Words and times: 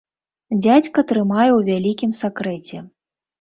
Дзядзька 0.63 1.03
трымае 1.11 1.43
ў 1.49 1.59
вялікім 1.69 2.11
сакрэце. 2.23 2.83